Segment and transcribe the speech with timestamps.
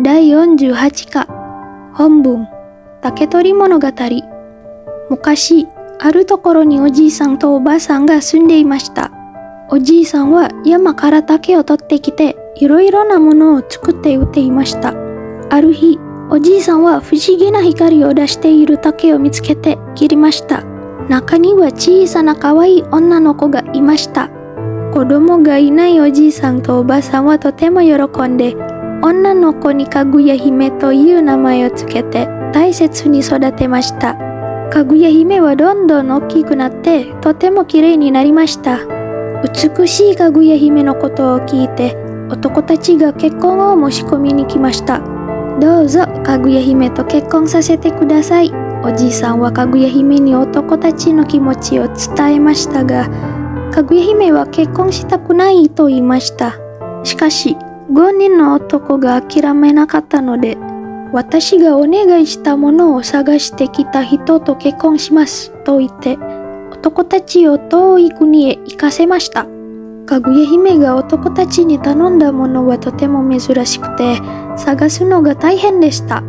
[0.00, 1.26] 第48課。
[1.92, 2.46] 本文。
[3.02, 3.88] 竹取物語。
[5.10, 5.66] 昔
[5.98, 9.10] あるところにおじいさんとおばあさんが住んでいました。
[9.70, 14.94] おじいさんは山から竹を取ってきていろいろなものを作って売っていました。
[15.50, 15.98] ある日
[16.30, 20.62] おじいさんは不思議な光を出している竹を見つけて切りました。
[21.08, 24.28] 中には小さな可愛い女の子がいました。
[24.94, 28.54] 子供がいないおじいさんとおばあさんはとても喜んで
[29.02, 34.16] 女の子にかぐや姫という名前をつけて大切に育てました。
[34.70, 38.80] かぐや姫はどんどん大きくなってとても綺麗になりました。
[39.42, 41.96] 美しいかぐや姫のことを聞いて
[42.28, 45.00] 男たちが結婚を申し込みに来ました。
[45.60, 48.52] どうぞかぐや姫と結婚させてください。
[48.84, 53.08] おじいさんはかぐや姫に男たちの気持ちを伝えましたが
[53.72, 56.54] かぐや姫は結婚したくないと言いました。
[57.04, 57.56] しかし
[57.90, 60.56] 5人の男が諦めなかったので
[61.12, 66.18] 私がお願いしたものを探してきた人と結婚しますと言って
[66.70, 69.46] 男たちを遠い国へ行かせました。
[70.06, 74.16] かぐや姫が男たちに頼んだものはとても珍しくて
[74.56, 76.22] 探すのが大変でした。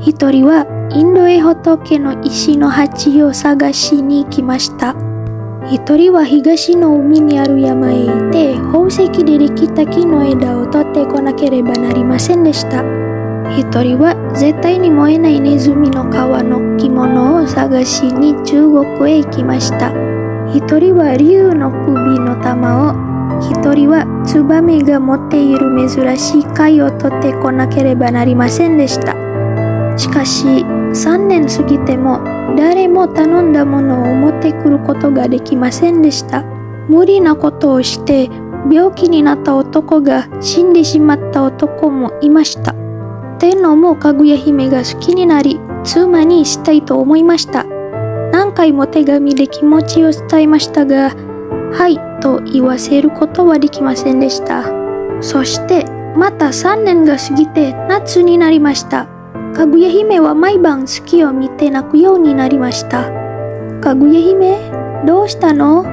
[0.00, 4.94] 一人はインドへ仏の石の鉢を探しに行きました。
[5.70, 12.82] 一人は東の海にある山へ行って宝石でできた木の枝を取ってこなければなりませんでした。
[13.50, 19.90] 一人は絶対に燃えないネズミの皮の着物を探しに中国へ行きました。
[20.54, 29.14] 一人は竜の首の玉を一人はツバメが持っている珍しい貝を取ってこなければなりませんでした。
[29.96, 36.44] しかし3年過ぎても誰も頼んだものを持ってくることができませんでした。
[36.88, 38.30] 無理なことをして
[38.70, 42.74] 病気になった男が死んでしまった男もいました。
[43.38, 47.64] 天皇もかぐや姫が好きになり妻にしたいと思いました。
[48.32, 51.14] 何回も手紙で気持ちを伝えましたが
[51.72, 54.64] はいと言わせることはできませんでした。
[55.20, 55.84] そして
[56.16, 59.13] また3年が過ぎて夏になりました。
[59.54, 63.08] かぐや姫は毎晩月を見て泣くようになりました。
[63.80, 64.58] かぐや姫
[65.06, 65.84] どうしたの？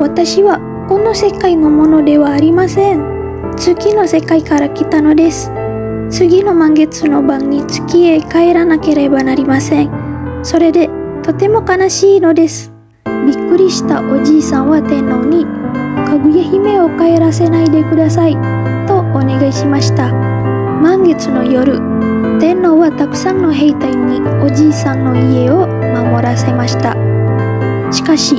[0.00, 3.52] 私はこの世界のものではありません。
[3.56, 5.52] 月の世界から来たのです。
[6.08, 10.40] 次の満月の晩に月へ帰らなければなりません。
[10.42, 10.88] それで
[11.22, 12.72] とても悲しいのです。
[13.04, 15.44] びっくりしたおじいさんは天皇に
[16.06, 18.32] かぐや姫を帰らせないでください
[18.86, 20.10] とお願いしました。
[20.10, 21.78] 満月の夜
[22.88, 26.96] はたくさんの兵隊におじいさんの家を守らせました。
[27.92, 28.36] しかし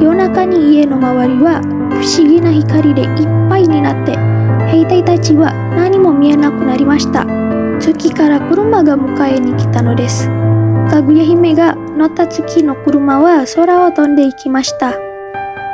[0.00, 1.60] 夜中に家の周りは
[1.90, 3.08] 不思議な光でいっ
[3.48, 4.16] ぱいになって
[4.70, 7.26] 兵隊たちは何も見えなくなりました。
[7.80, 10.28] 月から車が迎えに来たのです。
[10.88, 14.92] かぐや姫が乗った月の車は空を飛んでいきました。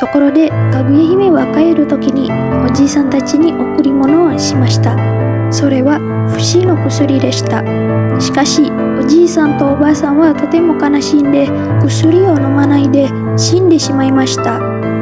[0.01, 2.33] ところでかぐや姫は帰る時に
[2.65, 5.18] おじいさんたちに贈り物をしました。
[5.51, 5.99] それは
[6.29, 7.63] 不死の薬でした。
[8.21, 11.49] しかしおじいさんとおばあさんはとても悲しんで
[11.83, 14.59] 薬を飲まないで死んでしまいました。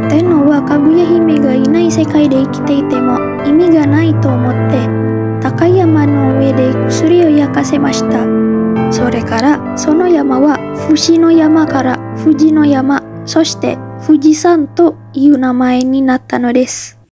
[0.09, 4.87] 天皇はかぐや姫がいない世界で生きていても意味がないと思って
[5.43, 8.25] 高山の上で薬を焼かせました。
[8.93, 10.59] それからその山は
[10.89, 17.06] 不死の山から富士の山そして富士山という名前になったのです。